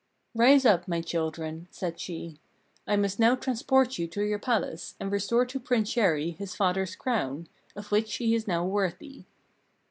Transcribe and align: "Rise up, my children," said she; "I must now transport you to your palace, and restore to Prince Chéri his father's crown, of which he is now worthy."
"Rise 0.33 0.65
up, 0.65 0.87
my 0.87 0.99
children," 0.99 1.67
said 1.69 1.99
she; 1.99 2.39
"I 2.87 2.95
must 2.95 3.19
now 3.19 3.35
transport 3.35 3.99
you 3.99 4.07
to 4.07 4.23
your 4.23 4.39
palace, 4.39 4.95
and 4.99 5.11
restore 5.11 5.45
to 5.45 5.59
Prince 5.59 5.93
Chéri 5.93 6.35
his 6.35 6.55
father's 6.55 6.95
crown, 6.95 7.47
of 7.75 7.91
which 7.91 8.15
he 8.15 8.33
is 8.33 8.47
now 8.47 8.65
worthy." 8.65 9.25